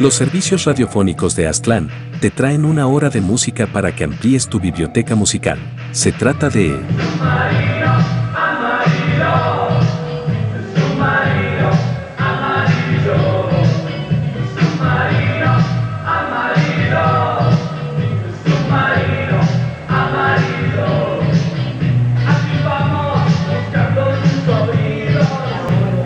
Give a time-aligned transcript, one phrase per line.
[0.00, 4.60] Los servicios radiofónicos de Aztlán te traen una hora de música para que amplíes tu
[4.60, 5.58] biblioteca musical.
[5.90, 6.80] Se trata de...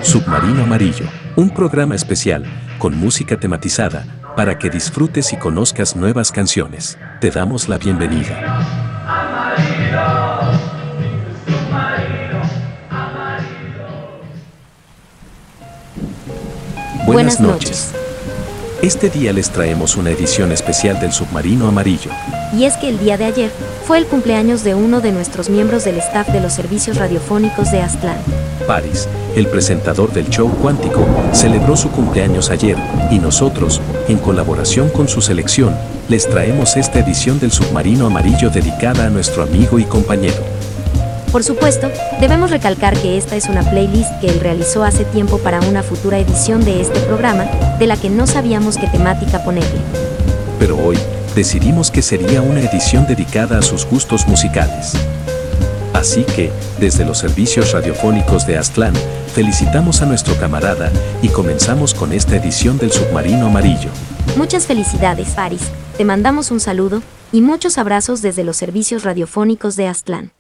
[0.03, 1.05] Submarino Amarillo,
[1.37, 2.45] un programa especial
[2.83, 4.05] con música tematizada
[4.37, 6.99] para que disfrutes y conozcas nuevas canciones.
[7.21, 8.67] Te damos la bienvenida.
[17.07, 17.93] Buenas noches.
[18.83, 22.11] Este día les traemos una edición especial del Submarino Amarillo.
[22.53, 23.53] Y es que el día de ayer
[23.87, 27.81] fue el cumpleaños de uno de nuestros miembros del staff de los servicios radiofónicos de
[27.81, 28.19] Aztlán.
[28.67, 32.77] Paris, el presentador del show cuántico, celebró su cumpleaños ayer
[33.11, 35.75] y nosotros, en colaboración con su selección,
[36.09, 40.43] les traemos esta edición del Submarino Amarillo dedicada a nuestro amigo y compañero.
[41.33, 45.61] Por supuesto, debemos recalcar que esta es una playlist que él realizó hace tiempo para
[45.61, 47.47] una futura edición de este programa,
[47.79, 49.81] de la que no sabíamos qué temática ponerle.
[50.59, 50.99] Pero hoy,
[51.35, 54.93] decidimos que sería una edición dedicada a sus gustos musicales.
[56.03, 56.51] Así que,
[56.81, 58.93] desde los servicios radiofónicos de Aztlán,
[59.35, 60.91] felicitamos a nuestro camarada
[61.23, 63.89] y comenzamos con esta edición del Submarino Amarillo.
[64.37, 65.63] Muchas felicidades, Paris.
[65.97, 70.33] Te mandamos un saludo y muchos abrazos desde los servicios radiofónicos de Aztlán.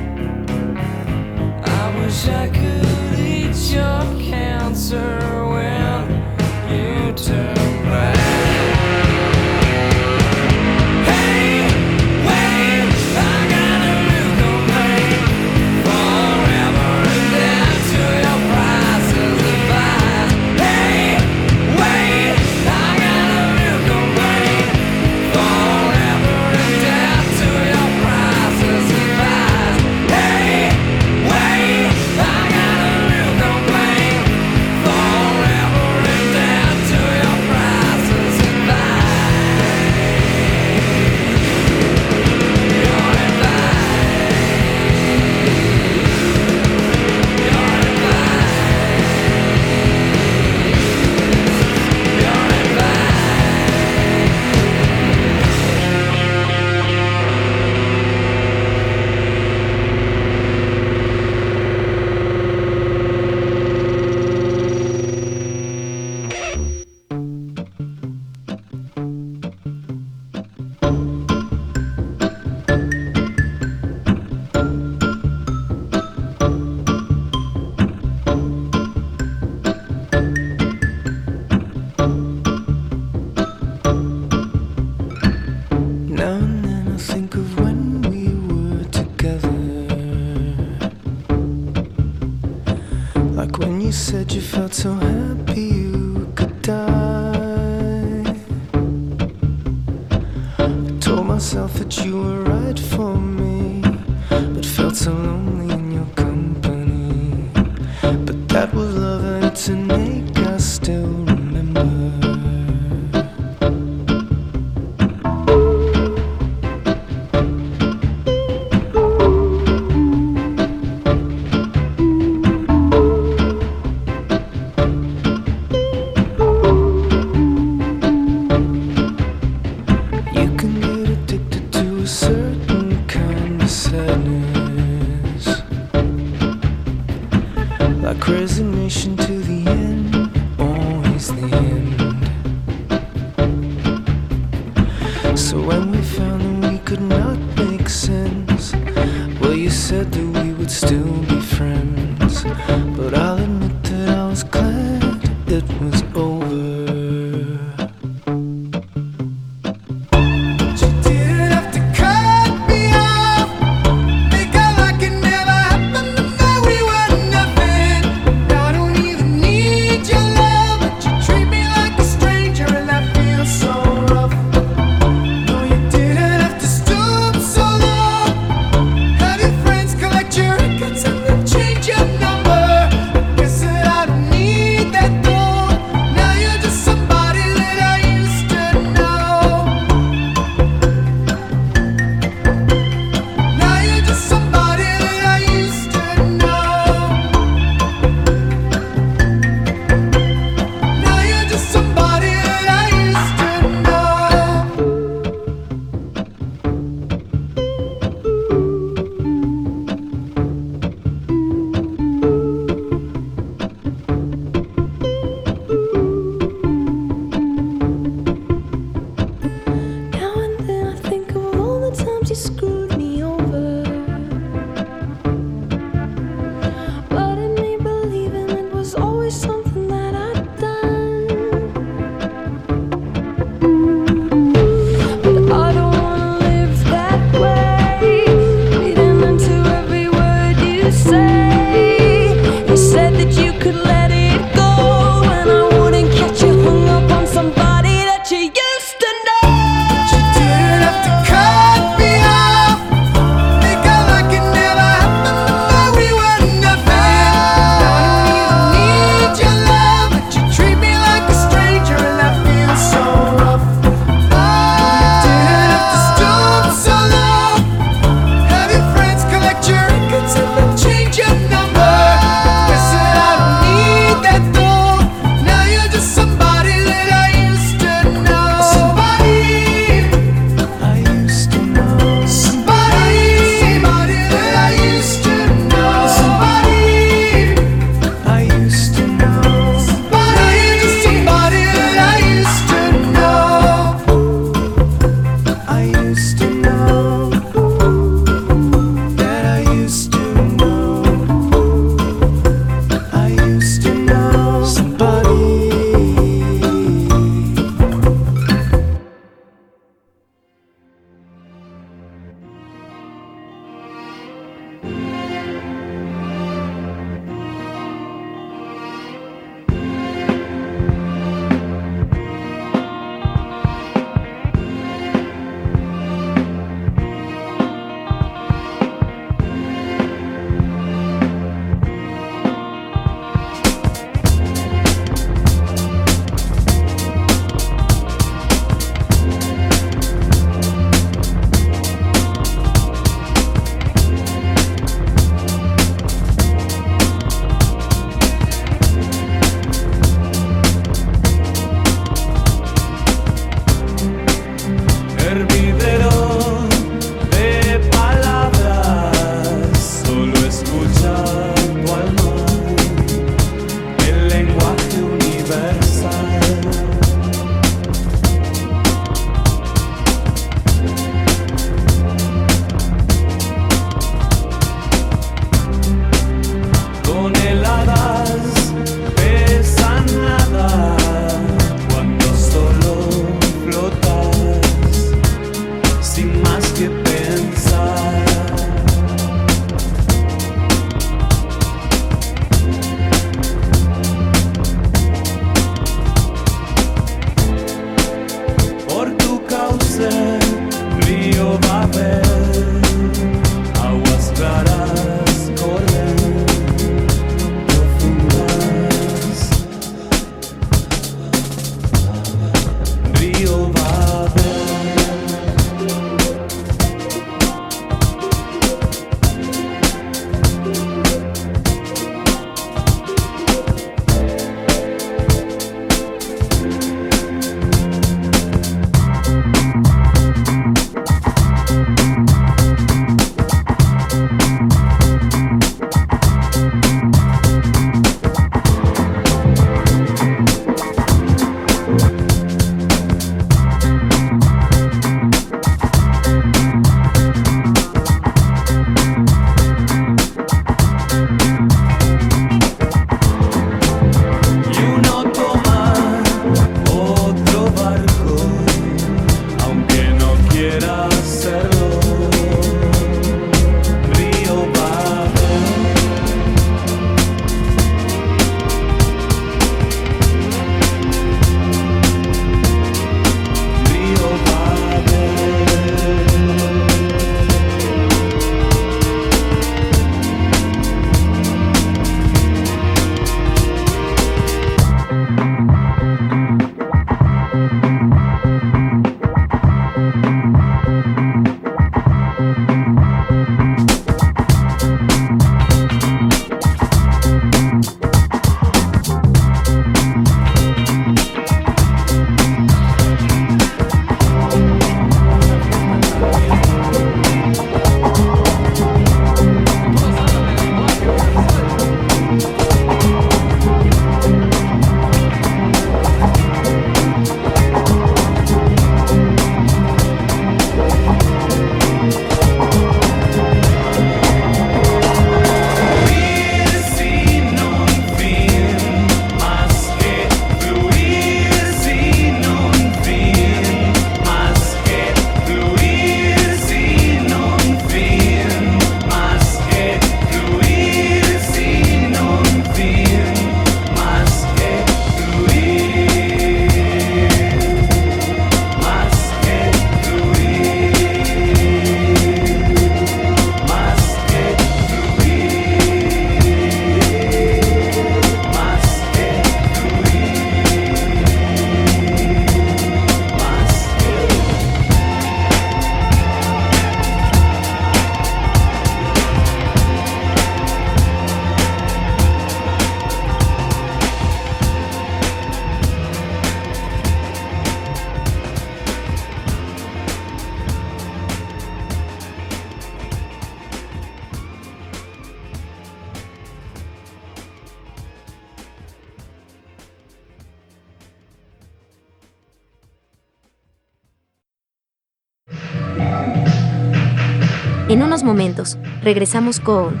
[599.02, 600.00] Regresamos con...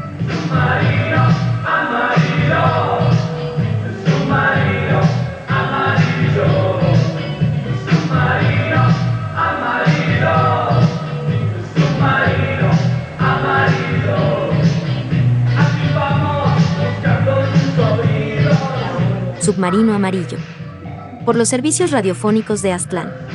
[19.48, 20.36] Submarino Amarillo.
[21.24, 23.27] Por los servicios radiofónicos de Aztlán.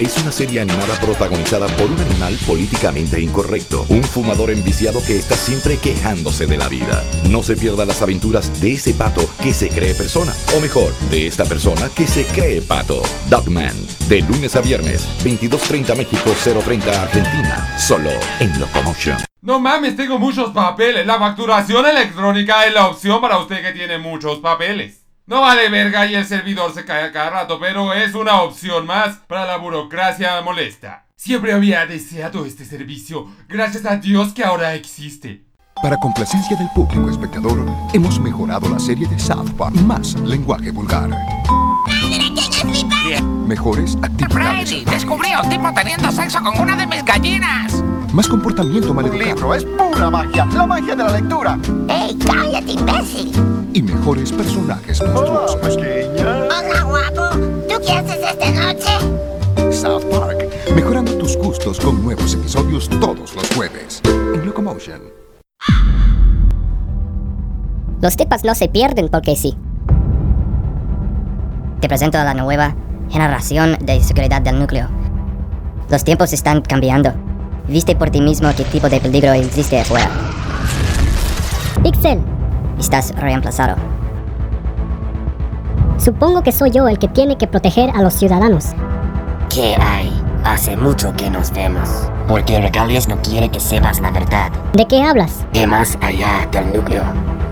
[0.00, 5.36] Es una serie animada protagonizada por un animal políticamente incorrecto, un fumador enviciado que está
[5.36, 7.04] siempre quejándose de la vida.
[7.28, 11.28] No se pierda las aventuras de ese pato que se cree persona, o mejor, de
[11.28, 13.00] esta persona que se cree pato.
[13.28, 13.76] Duckman,
[14.08, 19.18] de lunes a viernes, 22.30 México, 0.30 Argentina, solo en Locomotion.
[19.42, 21.06] No mames, tengo muchos papeles.
[21.06, 24.99] La facturación electrónica es la opción para usted que tiene muchos papeles.
[25.30, 28.84] No vale verga y el servidor se cae a cada rato, pero es una opción
[28.84, 31.04] más para la burocracia molesta.
[31.14, 35.44] Siempre había deseado este servicio, gracias a Dios que ahora existe.
[35.80, 39.76] Para complacencia del público espectador, hemos mejorado la serie de South Park.
[39.76, 41.10] Más lenguaje vulgar.
[43.46, 44.68] Mejores actividades.
[44.68, 47.84] Freddy, descubrí a un tipo teniendo sexo con una de mis gallinas.
[48.12, 49.54] Más comportamiento maleducado.
[49.54, 51.56] es pura magia, la magia de la lectura.
[51.88, 53.59] ¡Ey, cállate, imbécil!
[53.72, 55.76] Y mejores personajes monstruosos.
[55.76, 56.44] pequeña.
[56.44, 57.36] Hola, guapo.
[57.68, 59.72] ¿Tú qué haces esta noche?
[59.72, 60.48] South Park.
[60.74, 64.02] Mejorando tus gustos con nuevos episodios todos los jueves.
[64.04, 65.00] En Locomotion.
[68.00, 69.56] Los tipas no se pierden porque sí.
[71.80, 72.74] Te presento a la nueva
[73.08, 74.88] generación de seguridad del núcleo.
[75.88, 77.12] Los tiempos están cambiando.
[77.68, 80.10] Viste por ti mismo qué tipo de peligro existe afuera.
[81.82, 82.20] Pixel,
[82.80, 83.76] Estás reemplazado.
[85.98, 88.68] supongo que soy yo el que tiene que proteger a los ciudadanos.
[89.50, 90.10] ¿Qué hay?
[90.44, 92.10] Hace mucho que nos vemos.
[92.26, 94.50] Porque Regalias no quiere que sepas la verdad.
[94.72, 95.44] ¿De qué hablas?
[95.52, 97.02] Que más allá del núcleo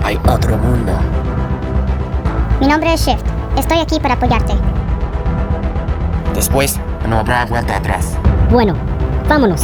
[0.03, 0.93] hay otro mundo.
[2.59, 3.27] Mi nombre es Shift.
[3.59, 4.55] Estoy aquí para apoyarte.
[6.35, 8.17] Después no habrá vuelta atrás.
[8.51, 8.75] Bueno,
[9.29, 9.61] vámonos.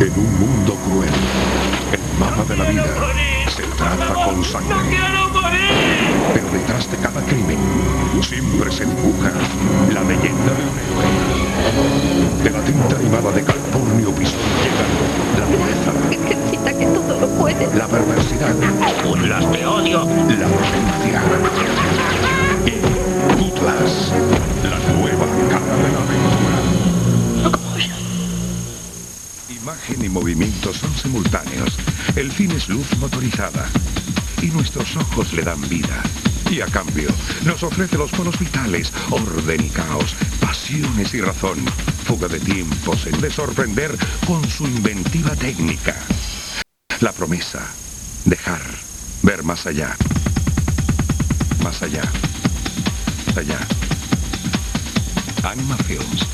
[0.00, 1.10] En un mundo cruel,
[1.92, 2.84] el mapa de la vida
[3.54, 4.98] se traza con sangre.
[6.34, 7.58] Pero detrás de cada crimen
[8.22, 9.30] siempre se dibuja
[9.92, 11.06] la leyenda de un héroe.
[12.42, 14.90] De la tinta animada de California Bison llegan
[15.38, 15.46] la
[16.10, 17.74] Necesita que todo lo puedes.
[17.74, 18.54] la perversidad,
[19.10, 19.98] Un las te odio.
[20.00, 21.22] la violencia.
[22.66, 22.70] Y
[24.64, 26.03] la nueva cara de la
[29.64, 31.78] Imagen y movimiento son simultáneos.
[32.16, 33.66] El fin es luz motorizada.
[34.42, 36.02] Y nuestros ojos le dan vida.
[36.50, 37.08] Y a cambio,
[37.46, 41.64] nos ofrece los polos vitales, orden y caos, pasiones y razón.
[42.04, 43.96] Fuga de tiempos en de sorprender
[44.26, 45.96] con su inventiva técnica.
[47.00, 47.66] La promesa,
[48.26, 48.60] dejar,
[49.22, 49.96] ver más allá.
[51.62, 52.02] Más allá.
[53.34, 53.58] Allá.
[55.42, 56.33] Anima Films.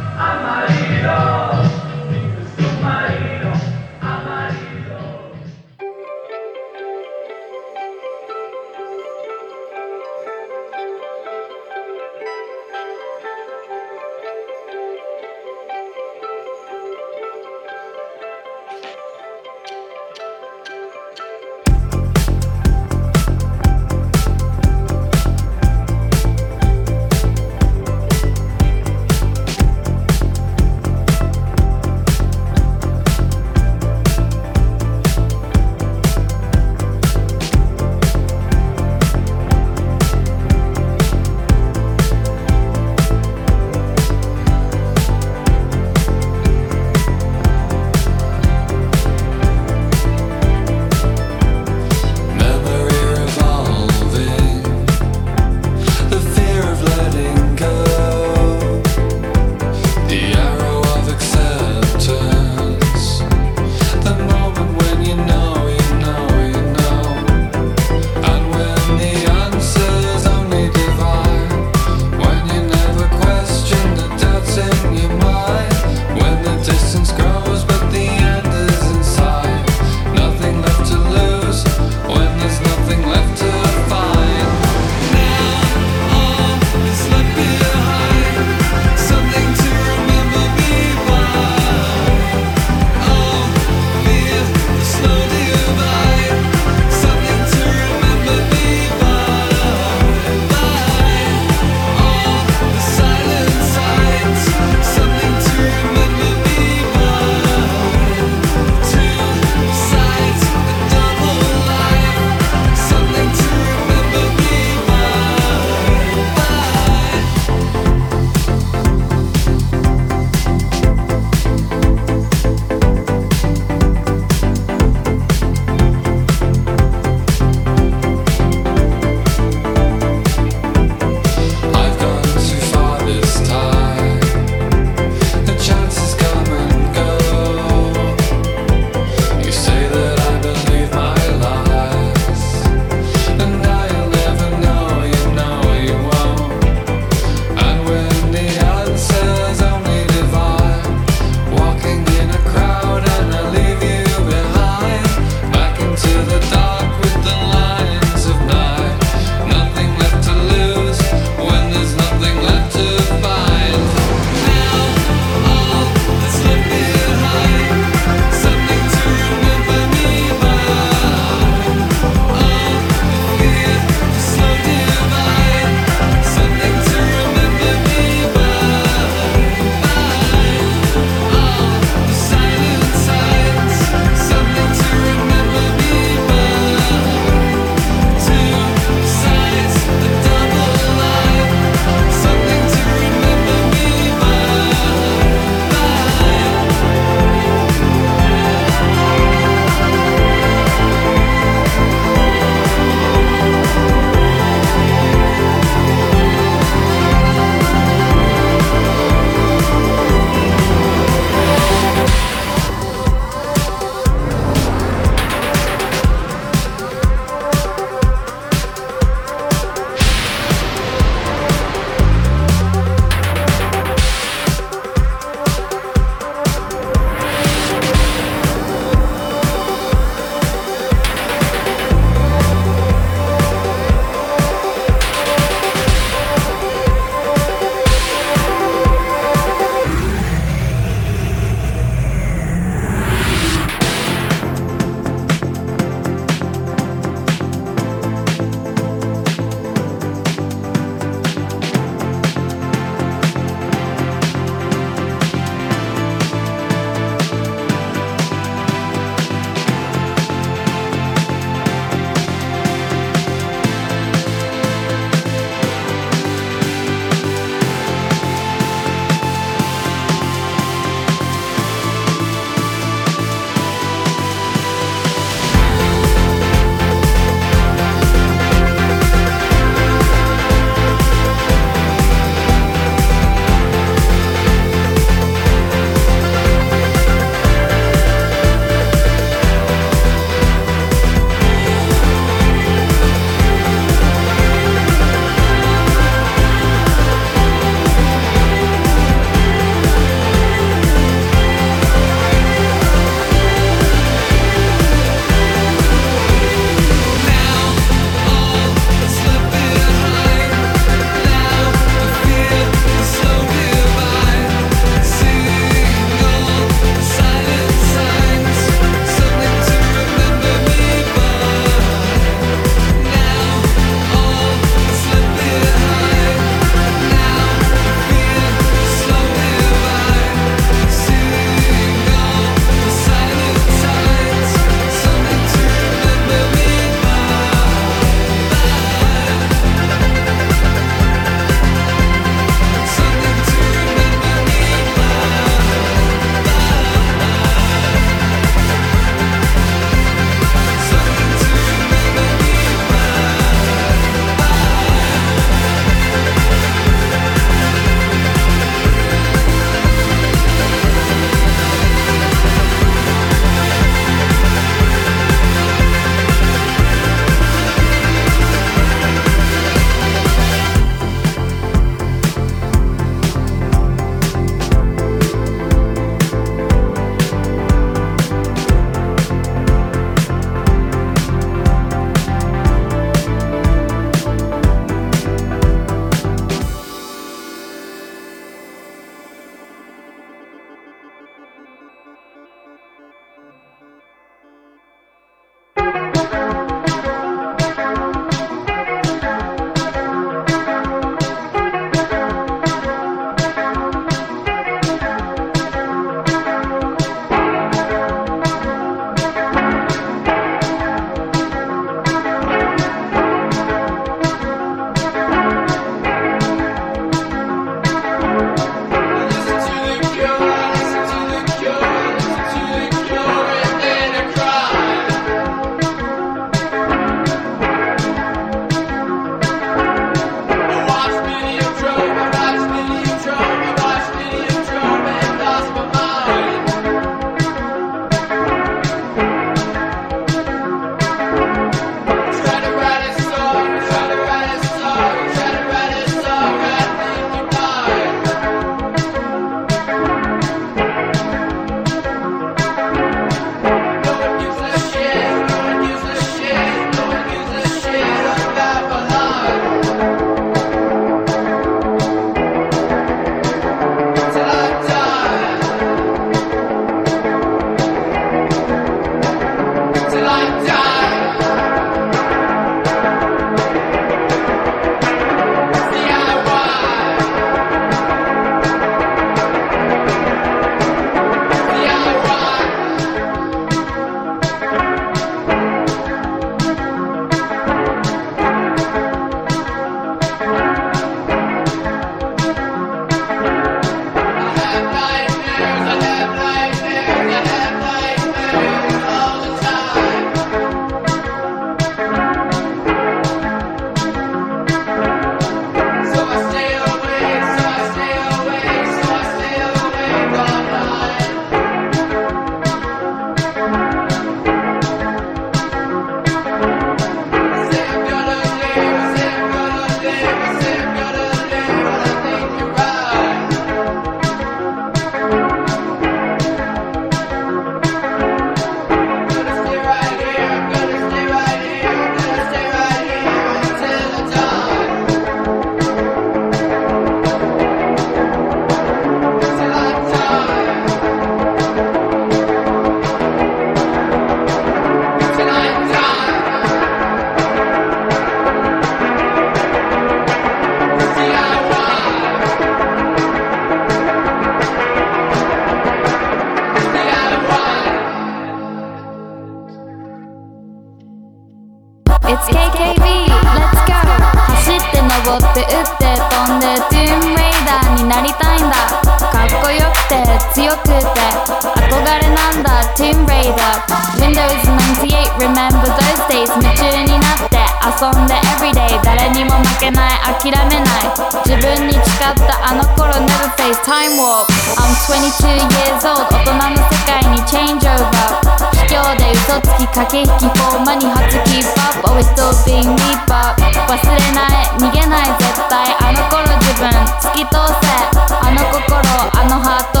[589.94, 593.54] 駆け引きフォーマに初 keep up always still being me but
[593.88, 596.88] 忘れない逃げない絶対あの頃自分
[597.18, 597.90] 突き通せ
[598.34, 598.98] あの心
[599.38, 600.00] あのハート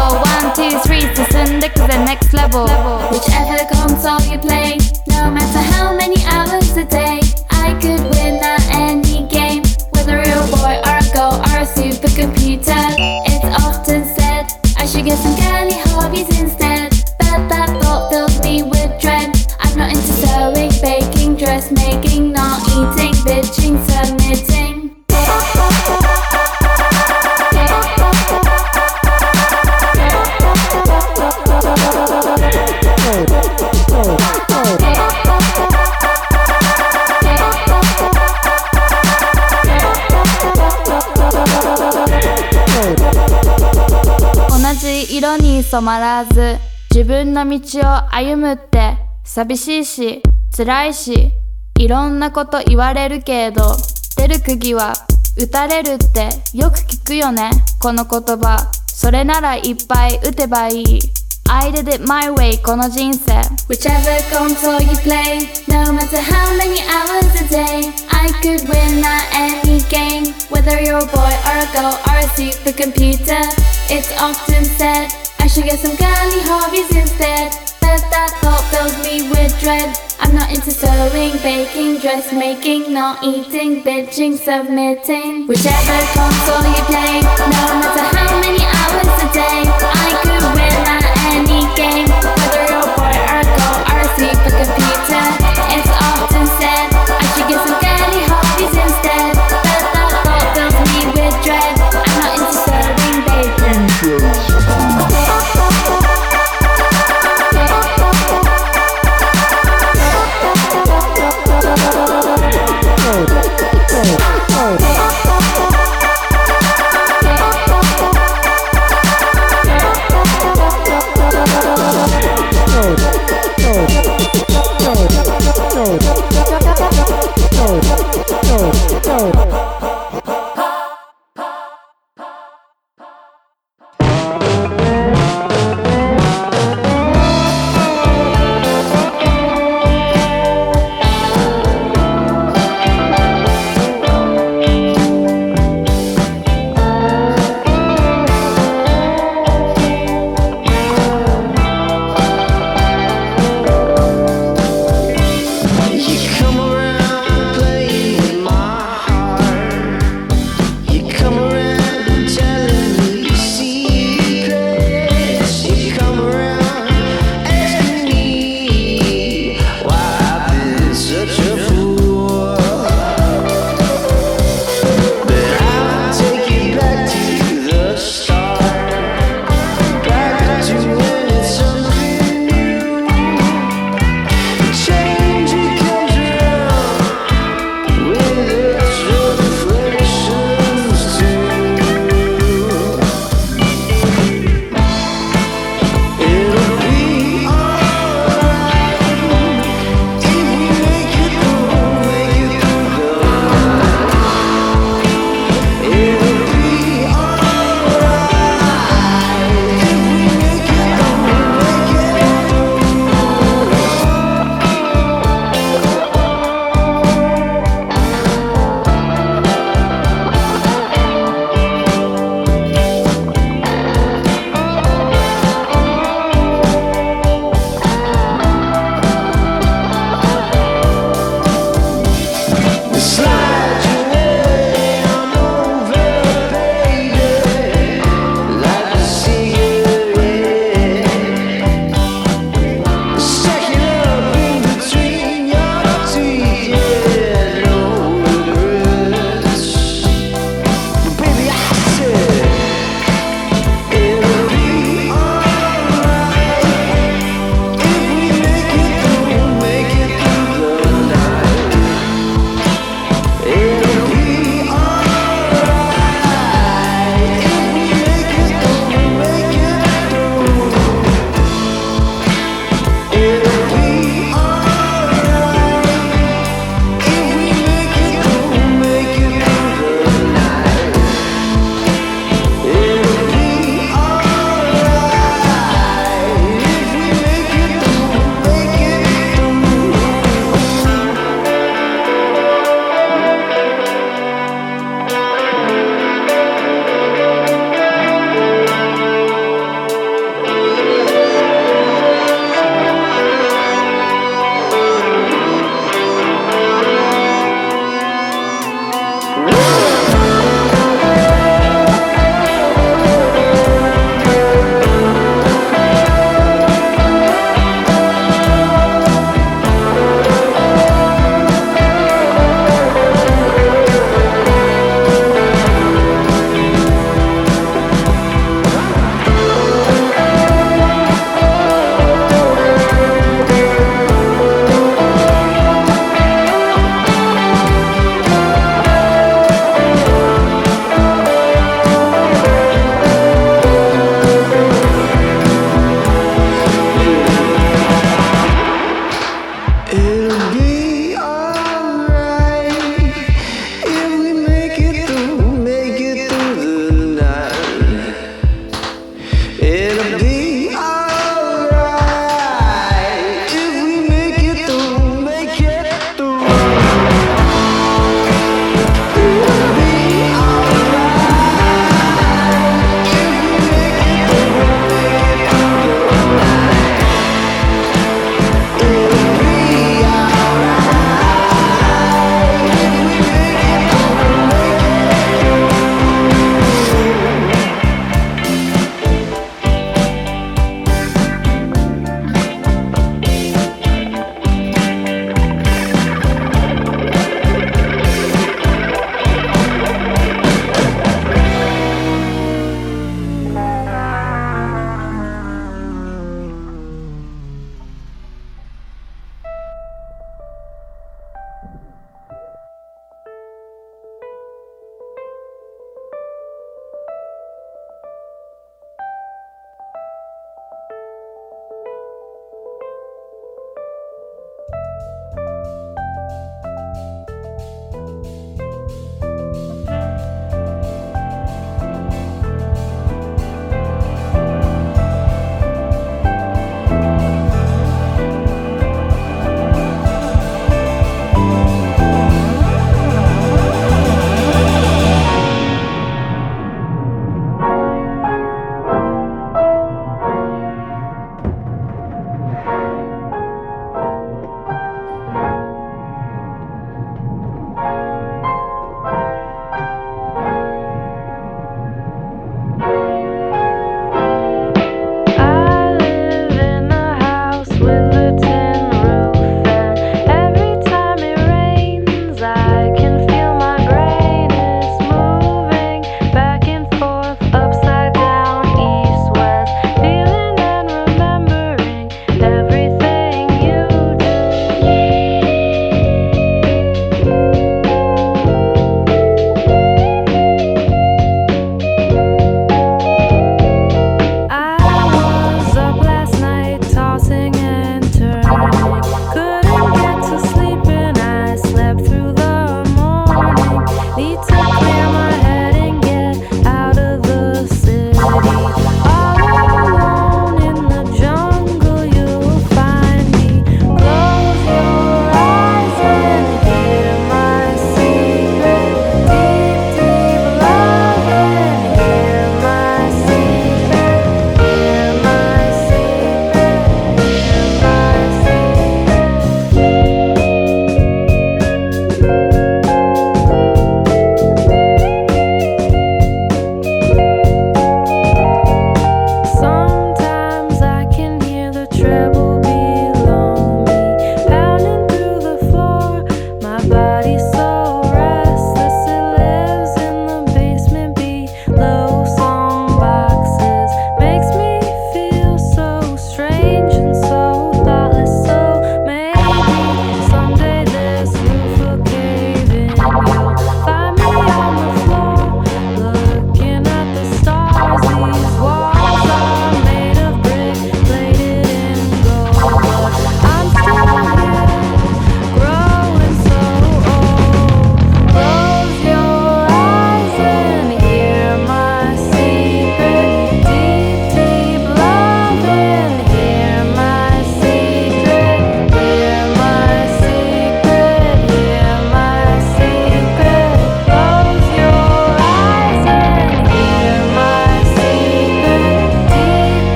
[0.54, 2.66] 123進んでくぜ next level
[3.10, 8.62] Whichever console you play No matter how many hours a day I could win at
[8.70, 12.94] any game Whether you're a boy or a girl or a supercomputer
[13.26, 14.46] It's often said
[14.78, 15.83] I should get some girly
[45.15, 46.57] 色に染まらず
[46.91, 50.21] 自分の道を歩むって寂しいし
[50.55, 51.31] 辛いし
[51.77, 53.75] いろんなこと言われるけど
[54.15, 54.93] 出る釘は
[55.37, 57.51] 打たれるってよく聞くよね
[57.81, 60.99] この言葉それならいっぱい打てばいい
[61.47, 63.33] I did it my way この人生
[63.67, 69.27] Whichever console you play, no matter how many hours a day, I could win at
[69.33, 70.33] any game.
[70.49, 73.45] Whether you're a boy or a girl or a supercomputer,
[73.91, 77.64] it's often said I should get some girly hobbies instead.
[77.95, 79.95] But that thought fills me with dread.
[80.19, 85.47] I'm not into sewing, baking, dressmaking, not eating, bitching, submitting.
[85.47, 88.64] Whichever console you play, no matter how many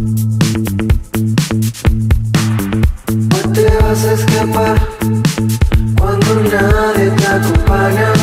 [0.00, 0.06] No
[3.52, 4.80] te vas a escapar
[5.98, 8.19] cuando nadie te acompaña.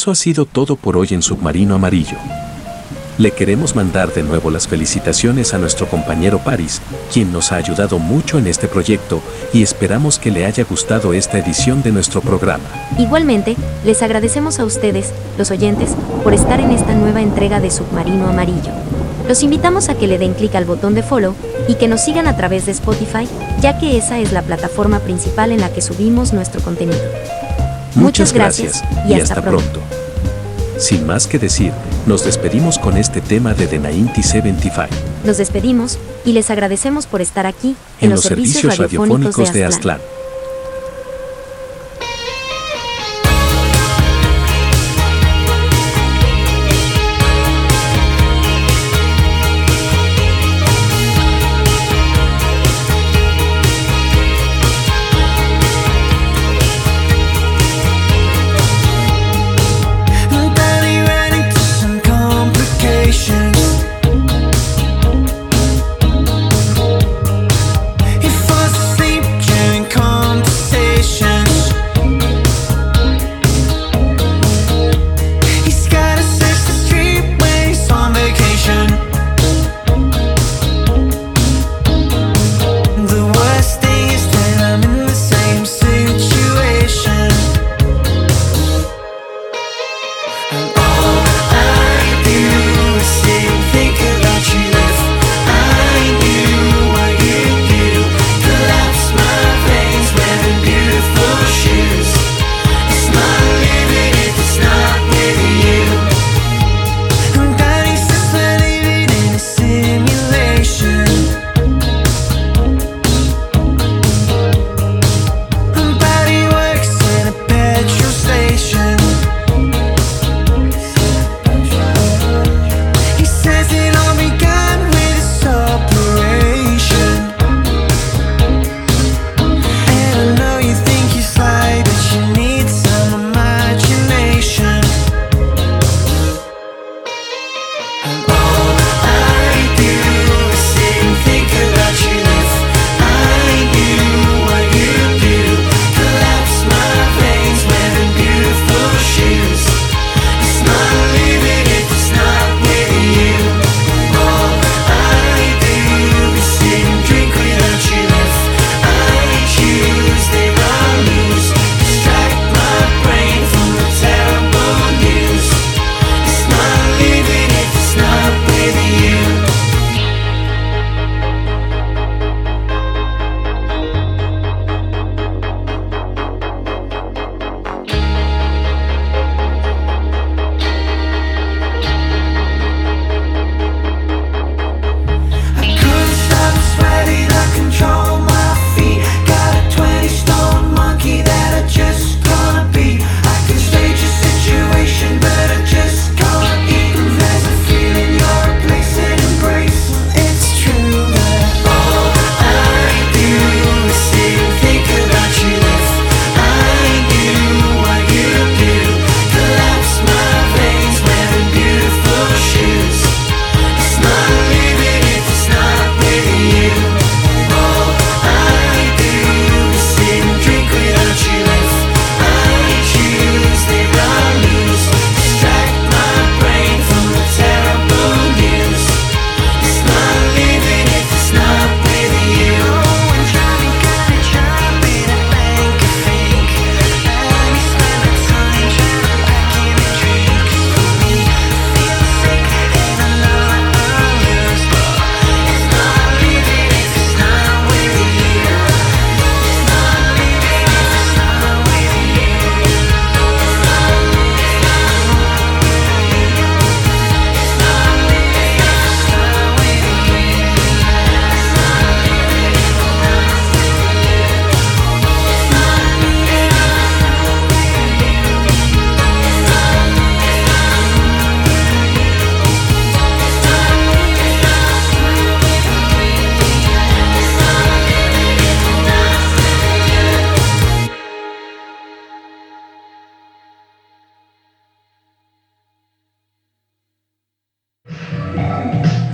[0.00, 2.16] Eso ha sido todo por hoy en Submarino Amarillo.
[3.18, 6.80] Le queremos mandar de nuevo las felicitaciones a nuestro compañero Paris,
[7.12, 9.20] quien nos ha ayudado mucho en este proyecto
[9.52, 12.64] y esperamos que le haya gustado esta edición de nuestro programa.
[12.98, 15.90] Igualmente, les agradecemos a ustedes, los oyentes,
[16.24, 18.72] por estar en esta nueva entrega de Submarino Amarillo.
[19.28, 21.34] Los invitamos a que le den clic al botón de follow
[21.68, 23.28] y que nos sigan a través de Spotify,
[23.60, 26.96] ya que esa es la plataforma principal en la que subimos nuestro contenido.
[27.94, 29.80] Muchas, gracias, y, hasta, pronto.
[30.80, 31.72] Sin más que decir,
[32.06, 34.88] nos despedimos con este tema de The 1975.
[35.24, 39.98] Nos despedimos y les agradecemos por estar aquí en, los, servicios, radiofónicos, de Aztlán.
[39.98, 40.19] De Aztlán.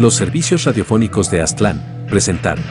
[0.07, 2.63] los servicios radiofónicos de Aztlán presentaron.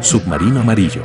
[0.00, 1.02] Submarino Amarillo.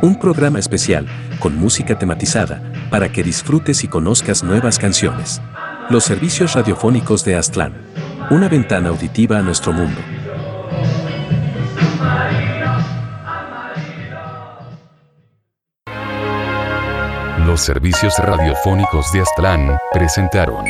[0.00, 1.06] Un programa especial,
[1.40, 5.42] con música tematizada, para que disfrutes y conozcas nuevas canciones.
[5.90, 7.74] Los servicios radiofónicos de Aztlán.
[8.30, 10.00] Una ventana auditiva a nuestro mundo.
[17.46, 20.64] Los servicios radiofónicos de Aztlán presentaron